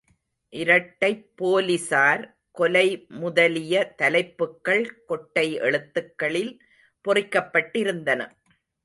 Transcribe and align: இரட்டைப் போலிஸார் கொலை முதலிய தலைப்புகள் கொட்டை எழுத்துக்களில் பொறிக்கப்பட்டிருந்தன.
இரட்டைப் 0.53 1.25
போலிஸார் 1.41 2.23
கொலை 2.51 3.05
முதலிய 3.07 3.83
தலைப்புகள் 3.97 5.05
கொட்டை 5.05 5.45
எழுத்துக்களில் 5.59 6.51
பொறிக்கப்பட்டிருந்தன. 7.05 8.21